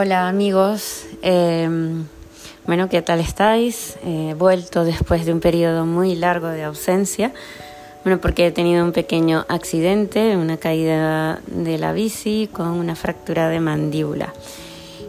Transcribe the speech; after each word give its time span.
Hola 0.00 0.28
amigos, 0.28 1.06
eh, 1.22 1.68
bueno, 2.68 2.88
¿qué 2.88 3.02
tal 3.02 3.18
estáis? 3.18 3.96
He 4.04 4.32
vuelto 4.34 4.84
después 4.84 5.26
de 5.26 5.32
un 5.32 5.40
periodo 5.40 5.86
muy 5.86 6.14
largo 6.14 6.46
de 6.46 6.62
ausencia, 6.62 7.32
bueno, 8.04 8.20
porque 8.20 8.46
he 8.46 8.52
tenido 8.52 8.84
un 8.84 8.92
pequeño 8.92 9.44
accidente, 9.48 10.36
una 10.36 10.56
caída 10.56 11.40
de 11.48 11.78
la 11.78 11.92
bici 11.92 12.48
con 12.52 12.68
una 12.68 12.94
fractura 12.94 13.48
de 13.48 13.58
mandíbula. 13.58 14.32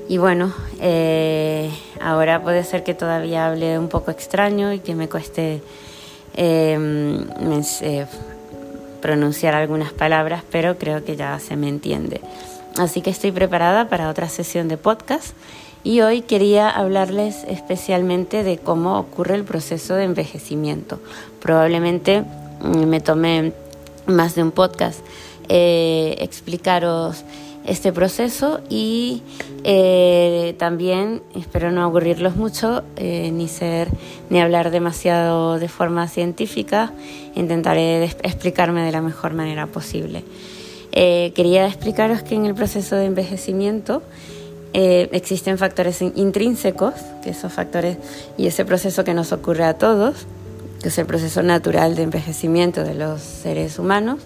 Y 0.08 0.18
bueno, 0.18 0.52
eh, 0.82 1.70
ahora 2.02 2.42
puede 2.42 2.64
ser 2.64 2.84
que 2.84 2.96
todavía 2.96 3.46
hable 3.46 3.78
un 3.78 3.90
poco 3.90 4.10
extraño 4.10 4.74
y 4.74 4.80
que 4.80 4.96
me 4.96 5.08
cueste 5.08 5.62
eh, 6.36 7.26
eh, 7.82 8.06
pronunciar 9.04 9.54
algunas 9.54 9.94
palabras, 9.94 10.44
pero 10.50 10.80
creo 10.80 11.06
que 11.06 11.16
ya 11.16 11.38
se 11.38 11.56
me 11.56 11.70
entiende. 11.70 12.22
Así 12.80 13.02
que 13.02 13.10
estoy 13.10 13.34
preparada 13.34 13.90
para 13.90 14.10
otra 14.10 14.30
sesión 14.30 14.70
de 14.70 14.78
podcast. 14.78 15.34
Y 15.84 16.00
hoy 16.00 16.22
quería 16.22 16.70
hablarles 16.70 17.44
especialmente 17.48 18.44
de 18.44 18.58
cómo 18.58 18.98
ocurre 18.98 19.36
el 19.36 19.44
proceso 19.44 19.96
de 19.96 20.06
envejecimiento. 20.06 21.00
Probablemente 21.42 22.22
mm, 22.62 22.86
me 22.86 23.02
tomé 23.02 23.52
más 24.06 24.36
de 24.36 24.44
un 24.44 24.52
podcast 24.52 25.00
eh, 25.50 26.16
explicaros 26.20 27.24
este 27.66 27.92
proceso 27.92 28.62
y 28.70 29.24
eh, 29.64 30.56
también 30.58 31.22
espero 31.36 31.72
no 31.72 31.84
aburrirlos 31.84 32.38
mucho 32.38 32.84
eh, 32.96 33.30
ni 33.32 33.48
ser 33.48 33.90
ni 34.30 34.40
hablar 34.40 34.72
demasiado 34.72 35.60
de 35.60 35.68
forma 35.68 36.08
científica. 36.08 36.94
Intentaré 37.36 38.06
explicarme 38.06 38.84
de 38.84 38.92
la 38.94 39.02
mejor 39.02 39.34
manera 39.34 39.68
posible 39.68 40.24
eh, 40.92 41.32
quería 41.36 41.68
explicaros 41.68 42.24
que 42.24 42.36
en 42.36 42.46
el 42.46 42.56
proceso 42.56 42.96
de 42.96 43.06
envejecimiento 43.06 44.02
eh, 44.74 45.10
existen 45.12 45.58
factores 45.58 46.02
intrínsecos, 46.02 46.94
que 47.24 47.32
esos 47.32 47.54
factores 47.54 47.98
y 48.38 48.48
ese 48.48 48.66
proceso 48.66 49.04
que 49.04 49.14
nos 49.14 49.32
ocurre 49.32 49.66
a 49.66 49.76
todos, 49.76 50.26
que 50.82 50.90
es 50.90 50.98
el 50.98 51.06
proceso 51.06 51.44
natural 51.44 51.96
de 51.96 52.04
envejecimiento 52.04 52.84
de 52.84 52.96
los 52.96 53.22
seres 53.22 53.78
humanos. 53.78 54.20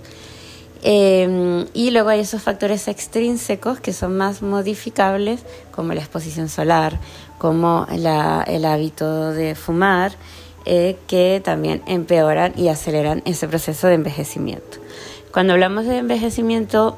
Eh, 0.85 1.65
y 1.73 1.91
luego 1.91 2.09
hay 2.09 2.19
esos 2.19 2.41
factores 2.41 2.89
extrínsecos 2.89 3.79
que 3.79 3.93
son 3.93 4.17
más 4.17 4.41
modificables, 4.41 5.41
como 5.71 5.93
la 5.93 6.01
exposición 6.01 6.49
solar, 6.49 6.99
como 7.37 7.87
el 7.89 8.65
hábito 8.65 9.31
de 9.31 9.55
fumar, 9.55 10.13
que 10.65 11.41
también 11.43 11.81
empeoran 11.87 12.53
y 12.55 12.69
aceleran 12.69 13.21
ese 13.25 13.47
proceso 13.47 13.87
de 13.87 13.95
envejecimiento. 13.95 14.77
Cuando 15.33 15.53
hablamos 15.53 15.87
de 15.87 15.97
envejecimiento, 15.97 16.95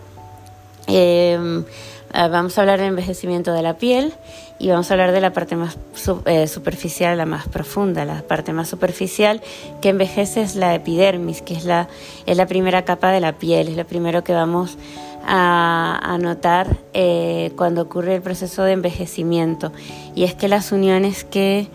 eh, 0.87 1.63
ah, 2.11 2.27
vamos 2.27 2.57
a 2.57 2.61
hablar 2.61 2.81
de 2.81 2.87
envejecimiento 2.87 3.53
de 3.53 3.61
la 3.61 3.77
piel 3.77 4.11
y 4.59 4.67
vamos 4.67 4.91
a 4.91 4.95
hablar 4.95 5.13
de 5.13 5.21
la 5.21 5.31
parte 5.31 5.55
más 5.55 5.77
eh, 6.25 6.45
superficial, 6.47 7.17
la 7.17 7.25
más 7.25 7.47
profunda. 7.47 8.03
La 8.03 8.23
parte 8.23 8.51
más 8.51 8.67
superficial 8.67 9.41
que 9.81 9.87
envejece 9.87 10.41
es 10.41 10.57
la 10.57 10.75
epidermis, 10.75 11.41
que 11.41 11.53
es 11.53 11.63
la, 11.63 11.87
es 12.25 12.35
la 12.35 12.45
primera 12.45 12.83
capa 12.83 13.09
de 13.11 13.21
la 13.21 13.31
piel, 13.31 13.69
es 13.69 13.77
lo 13.77 13.87
primero 13.87 14.25
que 14.25 14.33
vamos 14.33 14.77
a, 15.25 16.17
notar 16.19 16.75
eh, 16.93 17.53
cuando 17.55 17.83
ocurre 17.83 18.15
el 18.15 18.21
proceso 18.21 18.63
de 18.63 18.73
envejecimiento. 18.73 19.71
Y 20.13 20.25
es 20.25 20.35
que 20.35 20.49
las 20.49 20.73
uniones 20.73 21.23
que 21.23 21.69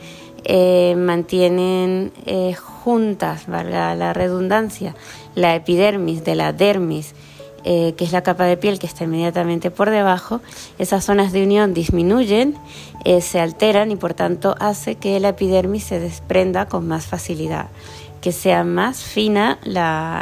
mantienen 0.95 2.13
juntas, 2.57 3.47
valga 3.47 3.95
la 3.95 4.13
redundancia, 4.13 4.95
la 5.41 5.55
epidermis 5.57 6.25
de 6.25 6.35
la 6.35 6.53
dermis, 6.53 7.15
eh, 7.63 7.95
que 7.97 8.05
es 8.05 8.13
la 8.13 8.23
capa 8.23 8.45
de 8.45 8.57
piel 8.57 8.79
que 8.79 8.87
está 8.87 9.05
inmediatamente 9.05 9.71
por 9.71 9.91
debajo, 9.91 10.41
esas 10.79 11.05
zonas 11.05 11.31
de 11.33 11.43
unión 11.43 11.75
disminuyen, 11.75 12.55
eh, 13.05 13.21
se 13.21 13.39
alteran 13.39 13.91
y 13.91 13.97
por 13.97 14.15
tanto 14.15 14.55
hace 14.61 14.95
que 14.95 15.21
la 15.21 15.31
epidermis 15.31 15.85
se 15.85 16.01
desprenda 16.01 16.69
con 16.69 16.89
más 16.89 17.07
facilidad, 17.07 17.67
que 18.23 18.33
sea 18.33 18.65
más 18.65 19.03
fina 19.03 19.59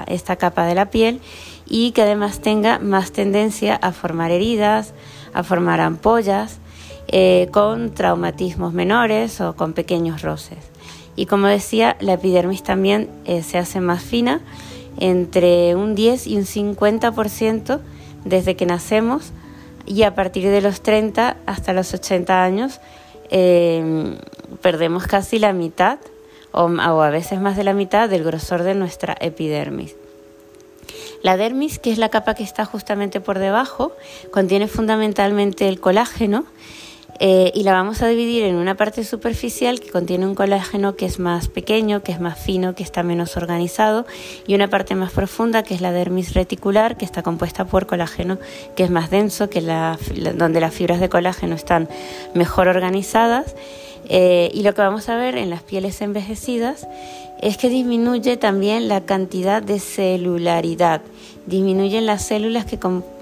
esta 0.09 0.35
capa 0.35 0.67
de 0.67 0.75
la 0.75 0.91
piel 0.91 1.21
y 1.67 1.93
que 1.93 2.03
además 2.03 2.41
tenga 2.41 2.81
más 2.81 3.13
tendencia 3.13 3.77
a 3.77 3.93
formar 3.93 4.33
heridas, 4.33 4.93
a 5.33 5.45
formar 5.45 5.81
ampollas, 5.81 6.59
eh, 7.07 7.49
con 7.53 7.95
traumatismos 7.95 8.73
menores 8.73 9.41
o 9.41 9.55
con 9.55 9.75
pequeños 9.75 10.23
roces. 10.23 10.59
Y 11.15 11.27
como 11.27 11.47
decía, 11.47 11.97
la 12.01 12.15
epidermis 12.15 12.63
también 12.63 13.09
se 13.43 13.59
hace 13.59 13.81
más 13.81 14.03
fina, 14.03 14.41
entre 14.99 15.75
un 15.75 15.95
10 15.95 16.27
y 16.27 16.37
un 16.37 16.45
50% 16.45 17.81
desde 18.25 18.57
que 18.57 18.67
nacemos 18.67 19.33
y 19.87 20.03
a 20.03 20.15
partir 20.15 20.49
de 20.51 20.61
los 20.61 20.83
30 20.83 21.37
hasta 21.47 21.73
los 21.73 21.95
80 21.95 22.43
años 22.43 22.81
eh, 23.31 24.17
perdemos 24.61 25.07
casi 25.07 25.39
la 25.39 25.53
mitad 25.53 25.99
o 26.53 26.69
a 27.03 27.11
veces 27.11 27.41
más 27.41 27.57
de 27.57 27.65
la 27.65 27.73
mitad 27.73 28.09
del 28.09 28.25
grosor 28.25 28.63
de 28.63 28.75
nuestra 28.75 29.17
epidermis. 29.21 29.95
La 31.23 31.37
dermis, 31.37 31.79
que 31.79 31.91
es 31.91 31.99
la 31.99 32.09
capa 32.09 32.35
que 32.35 32.45
está 32.45 32.65
justamente 32.65 33.21
por 33.21 33.39
debajo, 33.39 33.93
contiene 34.31 34.69
fundamentalmente 34.69 35.69
el 35.69 35.81
colágeno 35.81 36.45
eh, 37.21 37.51
y 37.55 37.65
la 37.65 37.73
vamos 37.73 38.03
a 38.03 38.09
dividir 38.09 38.45
en 38.45 38.55
una 38.55 38.77
parte 38.77 39.03
superficial 39.03 39.81
que 39.81 39.91
contiene 39.91 40.27
un 40.27 40.35
colágeno 40.35 40.95
que 40.95 41.07
es 41.07 41.19
más 41.19 41.49
pequeño, 41.49 42.03
que 42.03 42.13
es 42.13 42.21
más 42.21 42.39
fino, 42.39 42.75
que 42.75 42.83
está 42.83 43.03
menos 43.03 43.37
organizado, 43.37 44.07
y 44.47 44.55
una 44.55 44.69
parte 44.69 44.95
más 44.95 45.13
profunda 45.13 45.63
que 45.63 45.75
es 45.75 45.81
la 45.81 45.93
dermis 45.93 46.35
reticular, 46.35 46.97
que 46.97 47.05
está 47.05 47.23
compuesta 47.23 47.65
por 47.65 47.87
colágeno 47.87 48.39
que 48.77 48.85
es 48.85 48.91
más 48.91 49.11
denso, 49.11 49.51
que 49.51 49.61
la, 49.61 49.99
donde 50.37 50.61
las 50.61 50.75
fibras 50.75 51.01
de 51.01 51.09
colágeno 51.09 51.55
están 51.55 51.89
mejor 52.35 52.69
organizadas. 52.69 53.57
Eh, 54.09 54.51
y 54.55 54.63
lo 54.63 54.75
que 54.75 54.81
vamos 54.81 55.09
a 55.09 55.17
ver 55.17 55.37
en 55.37 55.51
las 55.51 55.63
pieles 55.63 56.01
envejecidas 56.01 56.87
es 57.43 57.57
que 57.57 57.69
disminuye 57.69 58.37
también 58.37 58.89
la 58.89 59.03
cantidad 59.03 59.63
de 59.63 59.81
celularidad, 59.81 61.03
disminuyen 61.47 62.07
las 62.07 62.25
células 62.25 62.65
que 62.65 62.79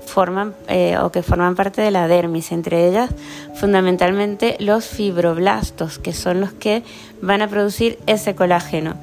forman 0.06 0.54
eh, 0.68 0.96
o 0.98 1.12
que 1.12 1.22
forman 1.22 1.54
parte 1.54 1.82
de 1.82 1.90
la 1.90 2.08
dermis, 2.08 2.52
entre 2.52 2.88
ellas 2.88 3.10
fundamentalmente 3.54 4.56
los 4.60 4.86
fibroblastos, 4.86 5.98
que 5.98 6.12
son 6.12 6.40
los 6.40 6.52
que 6.52 6.82
van 7.20 7.42
a 7.42 7.48
producir 7.48 7.98
ese 8.06 8.34
colágeno. 8.34 8.94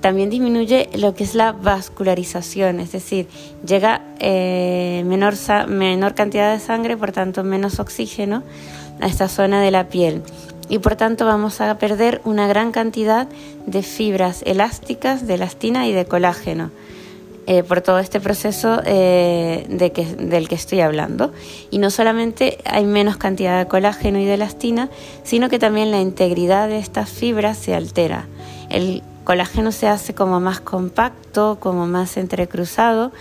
También 0.00 0.30
disminuye 0.30 0.88
lo 0.94 1.14
que 1.14 1.24
es 1.24 1.34
la 1.34 1.52
vascularización, 1.52 2.80
es 2.80 2.92
decir, 2.92 3.26
llega 3.66 4.02
eh, 4.20 5.02
menor, 5.06 5.34
menor 5.68 6.14
cantidad 6.14 6.52
de 6.52 6.60
sangre, 6.60 6.96
por 6.96 7.12
tanto 7.12 7.42
menos 7.44 7.80
oxígeno 7.80 8.42
a 9.00 9.06
esta 9.06 9.28
zona 9.28 9.60
de 9.60 9.70
la 9.70 9.88
piel 9.88 10.22
y 10.68 10.78
por 10.78 10.96
tanto 10.96 11.26
vamos 11.26 11.60
a 11.60 11.78
perder 11.78 12.20
una 12.24 12.48
gran 12.48 12.72
cantidad 12.72 13.28
de 13.66 13.82
fibras 13.82 14.42
elásticas, 14.46 15.26
de 15.26 15.34
elastina 15.34 15.86
y 15.86 15.92
de 15.92 16.06
colágeno. 16.06 16.70
Eh, 17.48 17.62
por 17.62 17.80
todo 17.80 18.00
este 18.00 18.18
proceso 18.18 18.82
eh, 18.84 19.66
del 19.68 20.48
que 20.48 20.54
estoy 20.56 20.80
hablando. 20.80 21.32
Y 21.70 21.78
no 21.78 21.90
solamente 21.90 22.58
hay 22.64 22.84
menos 22.84 23.18
cantidad 23.18 23.56
de 23.56 23.68
colágeno 23.68 24.18
y 24.18 24.24
de 24.24 24.34
elastina, 24.34 24.90
sino 25.22 25.48
que 25.48 25.60
también 25.60 25.92
la 25.92 26.00
integridad 26.00 26.66
de 26.66 26.78
estas 26.78 27.08
fibras 27.08 27.56
se 27.56 27.72
altera. 27.72 28.26
El 28.68 29.04
colágeno 29.22 29.70
se 29.70 29.86
hace 29.86 30.12
como 30.12 30.40
más 30.40 30.58
compacto, 30.58 31.58
como 31.60 31.86
más 31.86 32.16
entrecruzado, 32.16 33.12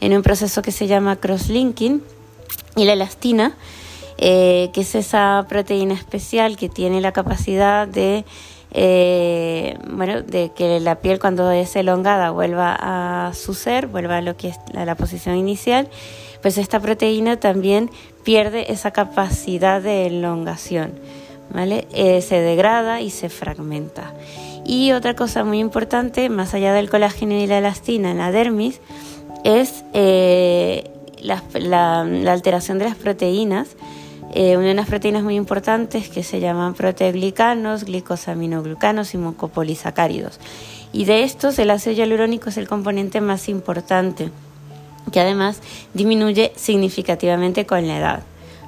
en 0.00 0.16
un 0.16 0.22
proceso 0.22 0.62
que 0.62 0.72
se 0.72 0.86
llama 0.86 1.16
crosslinking, 1.16 2.02
y 2.76 2.84
la 2.86 2.94
elastina, 2.94 3.54
eh, 4.16 4.70
que 4.72 4.80
es 4.80 4.94
esa 4.94 5.44
proteína 5.46 5.92
especial 5.92 6.56
que 6.56 6.70
tiene 6.70 7.02
la 7.02 7.12
capacidad 7.12 7.86
de 7.86 8.24
eh, 8.76 9.78
bueno, 9.88 10.22
de 10.22 10.50
que 10.50 10.80
la 10.80 10.96
piel 10.96 11.20
cuando 11.20 11.52
es 11.52 11.76
elongada 11.76 12.30
vuelva 12.30 12.76
a 12.78 13.32
su 13.32 13.54
ser, 13.54 13.86
vuelva 13.86 14.16
a 14.16 14.20
lo 14.20 14.36
que 14.36 14.48
es 14.48 14.56
la 14.72 14.96
posición 14.96 15.36
inicial, 15.36 15.88
pues 16.42 16.58
esta 16.58 16.80
proteína 16.80 17.38
también 17.38 17.88
pierde 18.24 18.72
esa 18.72 18.90
capacidad 18.90 19.80
de 19.80 20.08
elongación, 20.08 20.92
¿vale? 21.50 21.86
Eh, 21.92 22.20
se 22.20 22.40
degrada 22.40 23.00
y 23.00 23.10
se 23.10 23.28
fragmenta. 23.28 24.12
Y 24.66 24.90
otra 24.90 25.14
cosa 25.14 25.44
muy 25.44 25.60
importante, 25.60 26.28
más 26.28 26.52
allá 26.52 26.72
del 26.72 26.90
colágeno 26.90 27.34
y 27.34 27.46
la 27.46 27.58
elastina 27.58 28.10
en 28.10 28.18
la 28.18 28.32
dermis, 28.32 28.80
es 29.44 29.84
eh, 29.92 30.90
la 31.20 32.00
alteración 32.32 32.78
de 32.78 32.86
las 32.86 32.96
proteínas 32.96 33.76
eh, 34.36 34.56
unas 34.56 34.88
proteínas 34.88 35.22
muy 35.22 35.36
importantes 35.36 36.08
que 36.08 36.24
se 36.24 36.40
llaman 36.40 36.74
proteoglicanos, 36.74 37.84
glicosaminoglucanos 37.84 39.14
y 39.14 39.18
mucopolisacáridos. 39.18 40.40
Y 40.92 41.04
de 41.04 41.22
estos 41.22 41.56
el 41.60 41.70
ácido 41.70 41.94
hialurónico 41.94 42.48
es 42.48 42.56
el 42.56 42.66
componente 42.66 43.20
más 43.20 43.48
importante, 43.48 44.32
que 45.12 45.20
además 45.20 45.60
disminuye 45.92 46.52
significativamente 46.56 47.64
con 47.64 47.86
la 47.86 47.96
edad. 47.96 48.22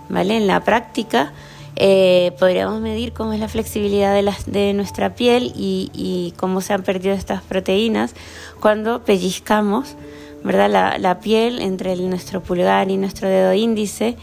¿vale? 0.09 0.37
En 0.37 0.47
la 0.47 0.63
práctica 0.63 1.33
eh, 1.75 2.31
podríamos 2.39 2.81
medir 2.81 3.13
cómo 3.13 3.33
es 3.33 3.41
la 3.41 3.49
flexibilidad 3.49 4.15
de, 4.15 4.33
de 4.47 4.73
nuestra 4.73 5.17
piel 5.17 5.53
y, 5.57 6.33
cómo 6.37 6.61
se 6.61 6.75
han 6.75 6.85
perdido 6.85 7.13
estas 7.13 7.43
proteínas 7.43 8.15
cuando 8.61 9.05
pellizcamos 9.05 9.97
¿verdad? 10.45 10.99
La 11.01 11.19
piel 11.19 11.61
entre 11.61 11.97
nuestro 11.97 12.41
pulgar 12.41 12.89
y 12.89 12.97
nuestro 12.99 13.29
dedo 13.29 13.53
índice 13.53 14.17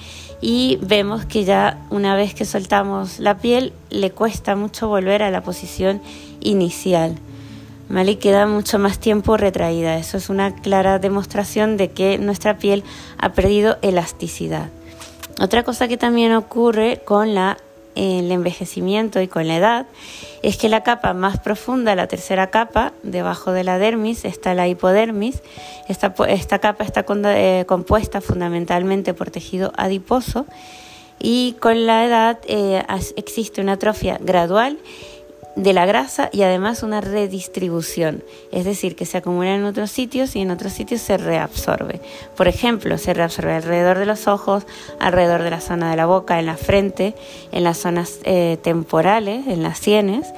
y 0.44 0.78
vemos 0.82 1.26
que 1.26 1.46
ya 1.46 1.80
una 1.90 2.16
vez 2.16 2.34
que 2.34 2.44
soltamos 2.44 3.20
la 3.20 3.38
piel 3.38 3.72
le 3.90 4.12
cuesta 4.12 4.58
mucho 4.58 4.90
volver 4.90 5.24
a 5.24 5.32
la 5.32 5.42
posición 5.42 6.02
inicial. 6.42 7.16
¿Vale? 7.88 8.12
Y 8.12 8.16
queda 8.18 8.46
mucho 8.46 8.78
más 8.78 9.00
tiempo 9.00 9.38
retraída. 9.38 9.98
Eso 9.98 10.18
es 10.18 10.30
una 10.30 10.54
clara 10.54 11.00
demostración 11.00 11.78
de 11.78 11.92
que 11.92 12.18
nuestra 12.18 12.58
piel 12.58 12.84
ha 13.20 13.32
perdido 13.32 13.78
elasticidad. 13.82 14.70
Otra 15.40 15.64
cosa 15.64 15.88
que 15.88 15.96
también 15.96 16.34
ocurre 16.34 17.02
con 17.06 17.34
la 17.34 17.58
el 17.96 18.32
envejecimiento 18.32 19.22
y 19.22 19.28
con 19.28 19.48
la 19.48 19.58
edad 19.58 19.86
es 20.42 20.58
que 20.58 20.70
la 20.70 20.84
capa 20.84 21.14
más 21.14 21.40
profunda, 21.40 21.96
la 21.96 22.08
tercera 22.08 22.50
capa, 22.50 22.94
debajo 23.04 23.52
de 23.52 23.64
la 23.64 23.78
dermis, 23.78 24.26
está 24.26 24.54
la 24.54 24.68
hipodermis. 24.68 25.42
Esta, 25.88 26.14
esta 26.28 26.60
capa 26.60 26.84
está 26.84 27.06
eh, 27.10 27.66
compuesta 27.68 28.22
fundamentalmente 28.22 29.14
por 29.14 29.32
tejido 29.32 29.72
adiposo 29.78 30.46
y 31.20 31.56
con 31.60 31.86
la 31.86 32.06
edad 32.06 32.40
eh, 32.48 32.84
existe 33.16 33.62
una 33.62 33.74
atrofia 33.74 34.18
gradual 34.22 34.78
de 35.56 35.74
la 35.74 35.86
grasa 35.86 36.30
y 36.32 36.42
además 36.42 36.84
una 36.84 37.02
redistribución, 37.02 38.24
es 38.52 38.66
decir, 38.66 38.96
que 38.96 39.06
se 39.06 39.18
acumula 39.18 39.56
en 39.56 39.66
otros 39.66 39.92
sitios 39.92 40.36
y 40.36 40.42
en 40.42 40.52
otros 40.52 40.74
sitios 40.74 41.02
se 41.02 41.18
reabsorbe. 41.18 42.02
Por 42.36 42.48
ejemplo, 42.48 42.98
se 42.98 43.14
reabsorbe 43.14 43.54
alrededor 43.54 44.00
de 44.00 44.06
los 44.06 44.28
ojos, 44.28 44.66
alrededor 45.00 45.44
de 45.44 45.52
la 45.52 45.62
zona 45.62 45.92
de 45.92 45.98
la 45.98 46.06
boca, 46.06 46.40
en 46.40 46.48
la 46.48 46.58
frente, 46.58 47.16
en 47.52 47.64
las 47.64 47.78
zonas 47.78 48.20
eh, 48.24 48.58
temporales, 48.64 49.48
en 49.48 49.64
las 49.64 49.78
sienes 49.78 50.34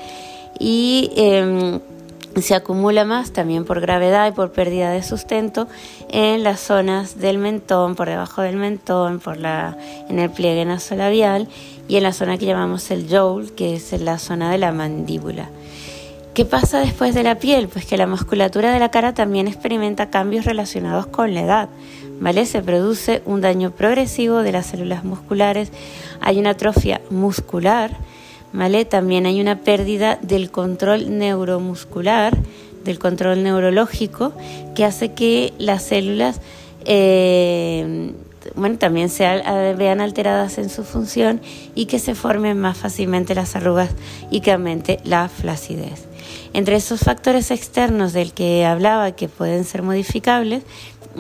y 0.59 1.12
em, 1.15 1.79
se 2.41 2.56
acumula 2.56 3.06
más 3.06 3.31
también 3.31 3.65
por 3.65 3.79
gravedad 3.79 4.27
y 4.27 4.31
por 4.31 4.51
pérdida 4.51 4.91
de 4.91 5.03
sustento 5.03 5.67
en 6.09 6.44
las 6.44 6.59
zonas 6.59 7.17
del 7.17 7.38
mentón, 7.38 7.95
por 7.95 8.09
debajo 8.09 8.41
del 8.41 8.57
mentón, 8.57 9.19
por 9.19 9.38
la, 9.38 9.77
en 10.09 10.19
el 10.19 10.29
pliegue 10.29 10.65
nasolabial 10.65 11.47
y 11.88 11.98
en 11.98 12.04
la 12.04 12.14
zona 12.14 12.38
que 12.38 12.46
llamamos 12.46 12.90
el 12.92 13.08
jowl, 13.10 13.52
que 13.54 13.76
es 13.76 13.92
la 14.02 14.18
zona 14.18 14.52
de 14.52 14.58
la 14.58 14.72
mandíbula. 14.72 15.50
¿Qué 16.34 16.44
pasa 16.44 16.80
después 16.80 17.16
de 17.16 17.24
la 17.24 17.40
piel? 17.40 17.70
Pues 17.70 17.86
que 17.86 17.96
la 17.96 18.08
musculatura 18.08 18.74
de 18.74 18.80
la 18.80 18.92
cara 18.92 19.14
también 19.14 19.48
experimenta 19.48 20.10
cambios 20.10 20.44
relacionados 20.44 21.08
con 21.08 21.34
la 21.34 21.42
edad. 21.42 21.70
¿Vale? 22.20 22.46
Se 22.46 22.62
produce 22.62 23.22
un 23.26 23.42
daño 23.42 23.72
progresivo 23.72 24.40
de 24.40 24.52
las 24.52 24.66
células 24.68 25.04
musculares, 25.04 25.72
hay 26.22 26.40
una 26.40 26.52
atrofia 26.52 27.02
muscular, 27.10 27.92
¿vale? 28.54 28.86
También 28.86 29.26
hay 29.26 29.42
una 29.42 29.60
pérdida 29.60 30.18
del 30.22 30.50
control 30.50 31.18
neuromuscular, 31.18 32.38
del 32.86 33.00
control 33.00 33.44
neurológico, 33.44 34.32
que 34.76 34.86
hace 34.86 35.12
que 35.14 35.54
las 35.58 35.84
células 35.84 36.40
eh, 36.86 38.14
bueno, 38.56 38.78
también 38.78 39.10
se 39.10 39.24
vean 39.78 40.02
alteradas 40.02 40.57
en 40.57 40.69
su 40.69 40.84
función 40.84 41.42
y 41.75 41.86
que 41.86 42.00
se 42.00 42.16
formen 42.16 42.60
más 42.60 42.78
fácilmente 42.78 43.36
las 43.36 43.56
arrugas 43.56 43.90
y 44.31 44.42
que 44.42 44.52
aumente 44.52 45.00
la 45.04 45.28
flacidez. 45.30 46.07
Entre 46.54 46.75
esos 46.75 47.02
factores 47.02 47.52
externos 47.52 48.13
del 48.13 48.34
que 48.34 48.66
hablaba 48.66 49.12
que 49.12 49.28
pueden 49.28 49.66
ser 49.66 49.81
modificables, 49.81 50.63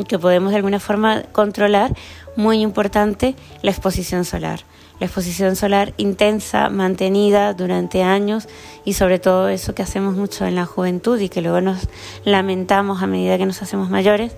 que 0.07 0.19
podemos 0.19 0.51
de 0.51 0.57
alguna 0.57 0.79
forma 0.79 1.23
controlar, 1.31 1.93
muy 2.35 2.61
importante 2.61 3.35
la 3.61 3.71
exposición 3.71 4.25
solar. 4.25 4.61
La 4.99 5.07
exposición 5.07 5.57
solar 5.57 5.93
intensa, 5.97 6.69
mantenida 6.69 7.53
durante 7.53 8.01
años 8.01 8.47
y 8.85 8.93
sobre 8.93 9.19
todo 9.19 9.49
eso 9.49 9.75
que 9.75 9.83
hacemos 9.83 10.15
mucho 10.15 10.45
en 10.45 10.55
la 10.55 10.65
juventud 10.65 11.19
y 11.19 11.27
que 11.27 11.41
luego 11.41 11.59
nos 11.59 11.89
lamentamos 12.23 13.03
a 13.03 13.07
medida 13.07 13.37
que 13.37 13.45
nos 13.45 13.61
hacemos 13.61 13.89
mayores, 13.89 14.33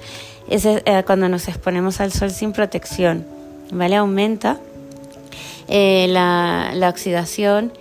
es 0.49 0.65
eh, 0.65 0.81
cuando 1.05 1.29
nos 1.29 1.47
exponemos 1.47 1.99
al 1.99 2.11
sol 2.11 2.31
sin 2.31 2.53
protección, 2.53 3.25
¿vale? 3.71 3.97
Aumenta 3.97 4.57
eh, 5.67 6.07
la, 6.09 6.89
oxidación, 6.89 7.73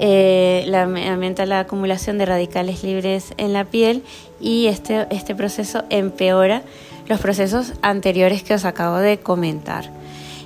eh, 0.00 0.70
aumenta 1.08 1.44
la 1.46 1.60
acumulación 1.60 2.18
de 2.18 2.26
radicales 2.26 2.82
libres 2.82 3.34
en 3.36 3.52
la 3.52 3.64
piel 3.64 4.02
y 4.40 4.66
este, 4.66 5.06
este 5.10 5.34
proceso 5.34 5.84
empeora 5.90 6.62
los 7.08 7.20
procesos 7.20 7.74
anteriores 7.82 8.42
que 8.42 8.54
os 8.54 8.64
acabo 8.64 8.96
de 8.98 9.18
comentar. 9.18 9.90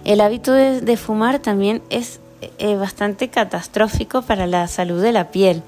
El 0.04 0.20
hábito 0.20 0.52
de, 0.52 0.96
fumar 0.96 1.38
también 1.38 1.82
es 1.90 2.20
bastante 2.78 3.28
catastrófico 3.28 4.22
para 4.22 4.46
la 4.46 4.66
salud 4.66 5.00
de 5.00 5.12
la 5.12 5.30
piel. 5.30 5.62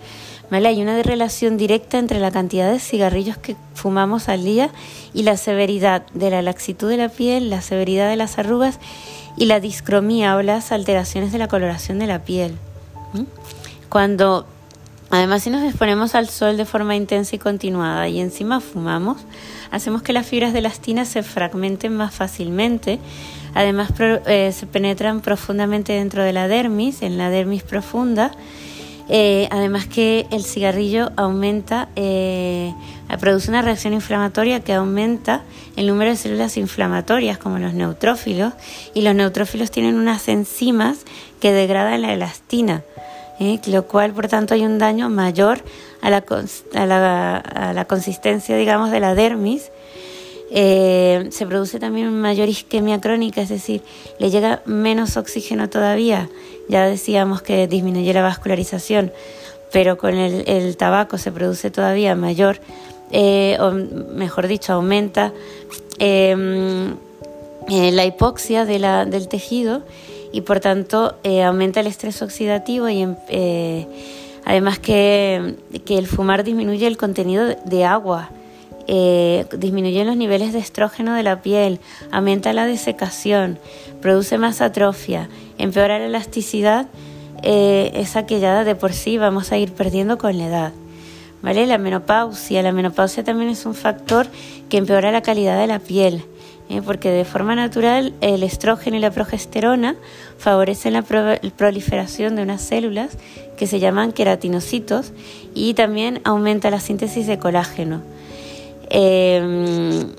Hay 0.52 0.82
una 0.82 1.02
relación 1.02 1.56
directa 1.56 1.98
entre 1.98 2.20
la 2.20 2.30
cantidad 2.30 2.70
de 2.70 2.78
cigarrillos 2.78 3.38
que 3.38 3.56
fumamos 3.74 4.28
al 4.28 4.44
día 4.44 4.70
y 5.14 5.22
la 5.22 5.38
severidad 5.38 6.04
de 6.12 6.28
la 6.28 6.42
laxitud 6.42 6.90
de 6.90 6.98
la 6.98 7.08
piel, 7.08 7.48
la 7.48 7.62
severidad 7.62 8.10
de 8.10 8.16
las 8.16 8.38
arrugas 8.38 8.78
y 9.36 9.46
la 9.46 9.60
discromía 9.60 10.36
o 10.36 10.42
las 10.42 10.70
alteraciones 10.70 11.32
de 11.32 11.38
la 11.38 11.48
coloración 11.48 11.98
de 11.98 12.06
la 12.06 12.22
piel. 12.24 12.56
Cuando 13.88 14.46
Además, 15.12 15.42
si 15.42 15.50
nos 15.50 15.62
exponemos 15.62 16.14
al 16.14 16.26
sol 16.26 16.56
de 16.56 16.64
forma 16.64 16.96
intensa 16.96 17.36
y 17.36 17.38
continuada 17.38 18.08
y 18.08 18.18
encima 18.18 18.60
fumamos, 18.60 19.18
hacemos 19.70 20.00
que 20.00 20.14
las 20.14 20.26
fibras 20.26 20.54
de 20.54 20.60
elastina 20.60 21.04
se 21.04 21.22
fragmenten 21.22 21.94
más 21.94 22.14
fácilmente. 22.14 22.98
Además, 23.52 23.90
eh, 24.00 24.52
se 24.54 24.66
penetran 24.66 25.20
profundamente 25.20 25.92
dentro 25.92 26.24
de 26.24 26.32
la 26.32 26.48
dermis, 26.48 27.02
en 27.02 27.18
la 27.18 27.28
dermis 27.28 27.62
profunda, 27.62 28.32
eh, 29.14 29.46
además 29.50 29.86
que 29.86 30.26
el 30.30 30.42
cigarrillo 30.42 31.12
aumenta, 31.16 31.90
eh, 31.96 32.72
produce 33.20 33.50
una 33.50 33.60
reacción 33.60 33.92
inflamatoria 33.92 34.60
que 34.60 34.72
aumenta 34.72 35.42
el 35.76 35.86
número 35.86 36.12
de 36.12 36.16
células 36.16 36.56
inflamatorias 36.56 37.36
como 37.36 37.58
los 37.58 37.74
neutrófilos 37.74 38.54
y 38.94 39.02
los 39.02 39.14
neutrófilos 39.14 39.70
tienen 39.70 39.96
unas 39.96 40.28
enzimas 40.28 41.00
que 41.40 41.52
degradan 41.52 42.00
la 42.00 42.14
elastina, 42.14 42.84
¿eh? 43.38 43.60
lo 43.66 43.86
cual 43.86 44.12
por 44.12 44.28
tanto 44.28 44.54
hay 44.54 44.64
un 44.64 44.78
daño 44.78 45.10
mayor 45.10 45.62
a 46.00 46.08
la, 46.08 46.24
a 46.74 46.86
la, 46.86 47.36
a 47.36 47.74
la 47.74 47.84
consistencia 47.84 48.56
digamos 48.56 48.90
de 48.90 49.00
la 49.00 49.14
dermis 49.14 49.70
eh, 50.54 51.28
se 51.30 51.46
produce 51.46 51.78
también 51.78 52.12
mayor 52.20 52.46
isquemia 52.46 53.00
crónica, 53.00 53.40
es 53.40 53.48
decir, 53.48 53.80
le 54.18 54.30
llega 54.30 54.60
menos 54.66 55.16
oxígeno 55.16 55.70
todavía. 55.70 56.28
Ya 56.68 56.84
decíamos 56.84 57.40
que 57.40 57.66
disminuye 57.66 58.12
la 58.12 58.20
vascularización, 58.20 59.12
pero 59.72 59.96
con 59.96 60.14
el, 60.14 60.76
tabaco 60.76 61.16
se 61.16 61.32
produce 61.32 61.70
todavía 61.70 62.14
mayor, 62.14 62.60
eh, 63.12 63.56
o 63.60 63.70
mejor 63.70 64.46
dicho, 64.46 64.74
aumenta 64.74 65.32
em, 65.98 66.96
eh, 67.70 67.90
la 67.92 68.04
hipoxia 68.04 68.66
del 68.66 69.28
tejido 69.28 69.82
y 70.32 70.42
por 70.42 70.60
tanto 70.60 71.14
aumenta 71.24 71.80
el 71.80 71.86
estrés 71.86 72.20
oxidativo 72.20 72.90
y 72.90 73.00
em, 73.00 73.16
además 74.44 74.78
que, 74.78 75.54
que 75.86 75.96
el 75.96 76.06
fumar 76.06 76.44
disminuye 76.44 76.86
el 76.86 76.98
contenido 76.98 77.46
de 77.64 77.84
agua 77.84 78.30
eh, 78.86 79.46
disminuye 79.56 80.04
los 80.04 80.16
niveles 80.16 80.52
de 80.52 80.58
estrógeno 80.58 81.14
de 81.14 81.22
la 81.22 81.42
piel, 81.42 81.80
aumenta 82.10 82.52
la 82.52 82.66
desecación, 82.66 83.58
produce 84.00 84.38
más 84.38 84.60
atrofia, 84.60 85.28
empeora 85.58 85.98
la 85.98 86.06
elasticidad, 86.06 86.86
eh, 87.42 87.90
esa 87.94 88.26
que 88.26 88.40
ya 88.40 88.64
de 88.64 88.74
por 88.74 88.92
sí 88.92 89.18
vamos 89.18 89.52
a 89.52 89.58
ir 89.58 89.72
perdiendo 89.72 90.18
con 90.18 90.38
la 90.38 90.46
edad. 90.46 90.72
¿Vale? 91.42 91.66
La 91.66 91.76
menopausia. 91.76 92.62
La 92.62 92.70
menopausia 92.70 93.24
también 93.24 93.50
es 93.50 93.66
un 93.66 93.74
factor 93.74 94.28
que 94.68 94.76
empeora 94.76 95.10
la 95.10 95.22
calidad 95.22 95.58
de 95.58 95.66
la 95.66 95.80
piel, 95.80 96.24
¿eh? 96.68 96.82
porque 96.84 97.10
de 97.10 97.24
forma 97.24 97.56
natural 97.56 98.14
el 98.20 98.44
estrógeno 98.44 98.96
y 98.96 99.00
la 99.00 99.10
progesterona 99.10 99.96
favorecen 100.38 100.92
la 100.92 101.02
proliferación 101.02 102.36
de 102.36 102.42
unas 102.42 102.62
células 102.62 103.18
que 103.56 103.66
se 103.66 103.80
llaman 103.80 104.12
queratinocitos 104.12 105.12
y 105.54 105.74
también 105.74 106.20
aumenta 106.24 106.70
la 106.70 106.80
síntesis 106.80 107.26
de 107.26 107.38
colágeno. 107.38 108.02
Em, 108.94 110.12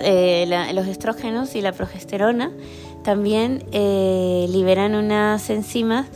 eh, 0.00 0.70
los 0.72 0.86
estrógenos 0.86 1.54
y 1.54 1.60
la 1.60 1.72
progesterona 1.72 2.50
también 3.04 3.62
eh, 3.72 4.46
liberan 4.48 4.94
unas 4.94 5.50
enzimas, 5.50 6.06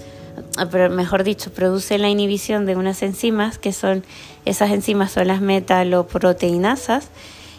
ah, 0.57 0.65
mejor 0.65 1.25
dicho, 1.25 1.53
producen 1.53 2.01
la 2.01 2.09
inhibición 2.09 2.65
de 2.65 2.75
unas 2.77 3.03
enzimas 3.03 3.59
que 3.59 3.75
son, 3.75 4.03
esas 4.47 4.71
enzimas 4.71 5.13
son 5.13 5.29
las 5.29 5.43
metaloproteinasas. 5.43 7.09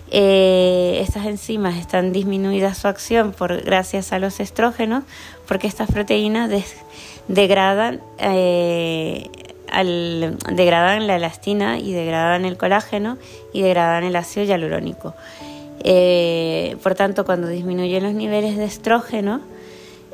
Eh, 0.09 0.99
estas 1.01 1.27
enzimas 1.27 1.77
están 1.77 2.13
disminuidas 2.13 2.79
su 2.79 2.87
acción 2.87 3.31
por 3.31 3.61
gracias 3.61 4.11
a 4.11 4.17
los 4.17 4.39
estrógenos, 4.39 5.03
porque 5.47 5.67
estas 5.67 5.91
proteínas 5.91 6.49
degradan 7.27 8.01
degradan 9.73 11.07
la 11.07 11.15
elastina 11.15 11.79
y 11.79 11.93
degradan 11.93 12.45
el 12.45 12.57
colágeno 12.57 13.17
y 13.53 13.61
degradan 13.61 14.03
el 14.03 14.15
ácido 14.15 14.45
hialurónico. 14.45 15.15
Eh, 15.83 16.77
por 16.81 16.95
tanto, 16.95 17.25
cuando 17.25 17.47
disminuyen 17.47 18.03
los 18.03 18.13
niveles 18.13 18.57
de 18.57 18.65
estrógeno, 18.65 19.41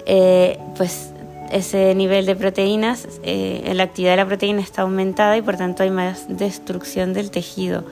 eh, 0.06 0.58
pues 0.78 1.12
ese 1.52 1.94
nivel 1.96 2.26
de 2.26 2.36
proteínas, 2.36 3.08
eh, 3.24 3.72
la 3.74 3.84
actividad 3.84 4.12
de 4.14 4.18
la 4.18 4.26
proteína 4.26 4.62
está 4.62 4.84
aumentada 4.84 5.38
y 5.38 5.42
por 5.42 5.58
tanto 5.58 5.84
hay 5.84 5.92
más 5.92 6.26
destrucción 6.28 7.14
del 7.14 7.32
tejido. 7.32 7.84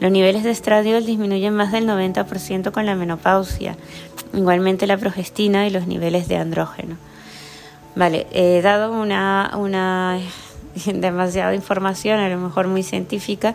Los 0.00 0.10
niveles 0.10 0.44
de 0.44 0.50
estradiol 0.50 1.04
disminuyen 1.04 1.54
más 1.54 1.72
del 1.72 1.86
90% 1.86 2.72
con 2.72 2.86
la 2.86 2.94
menopausia, 2.94 3.76
igualmente 4.32 4.86
la 4.86 4.96
progestina 4.96 5.66
y 5.66 5.70
los 5.70 5.86
niveles 5.86 6.26
de 6.26 6.36
andrógeno. 6.36 6.96
Vale, 7.96 8.26
he 8.32 8.62
dado 8.62 8.92
una, 8.92 9.52
una 9.56 10.18
demasiada 10.94 11.54
información, 11.54 12.20
a 12.20 12.28
lo 12.28 12.38
mejor 12.38 12.68
muy 12.68 12.82
científica, 12.82 13.54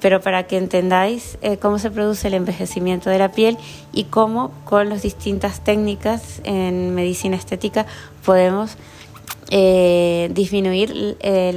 pero 0.00 0.20
para 0.20 0.46
que 0.46 0.58
entendáis 0.58 1.38
eh, 1.40 1.56
cómo 1.56 1.78
se 1.78 1.90
produce 1.90 2.28
el 2.28 2.34
envejecimiento 2.34 3.08
de 3.10 3.18
la 3.18 3.30
piel 3.30 3.56
y 3.92 4.04
cómo 4.04 4.50
con 4.64 4.88
las 4.88 5.02
distintas 5.02 5.64
técnicas 5.64 6.40
en 6.44 6.94
medicina 6.94 7.36
estética 7.36 7.86
podemos 8.24 8.76
eh, 9.50 10.30
disminuir 10.32 11.16
eh, 11.20 11.56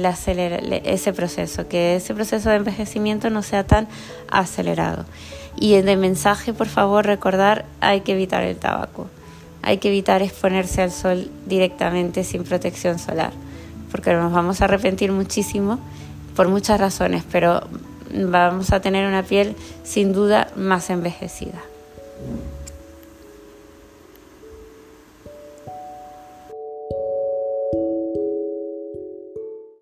ese 0.84 1.12
proceso, 1.12 1.68
que 1.68 1.96
ese 1.96 2.14
proceso 2.14 2.50
de 2.50 2.56
envejecimiento 2.56 3.30
no 3.30 3.42
sea 3.42 3.64
tan 3.64 3.88
acelerado. 4.30 5.04
Y 5.56 5.74
de 5.80 5.96
mensaje, 5.96 6.52
por 6.52 6.68
favor, 6.68 7.06
recordar, 7.06 7.64
hay 7.80 8.02
que 8.02 8.12
evitar 8.12 8.44
el 8.44 8.56
tabaco, 8.56 9.08
hay 9.62 9.78
que 9.78 9.88
evitar 9.88 10.22
exponerse 10.22 10.82
al 10.82 10.92
sol 10.92 11.30
directamente 11.46 12.24
sin 12.24 12.44
protección 12.44 12.98
solar, 12.98 13.32
porque 13.90 14.12
nos 14.12 14.32
vamos 14.32 14.60
a 14.60 14.64
arrepentir 14.64 15.12
muchísimo 15.12 15.78
por 16.36 16.48
muchas 16.48 16.80
razones, 16.80 17.24
pero 17.30 17.62
vamos 18.12 18.72
a 18.72 18.80
tener 18.80 19.06
una 19.06 19.22
piel 19.22 19.56
sin 19.82 20.12
duda 20.12 20.48
más 20.56 20.90
envejecida. 20.90 21.60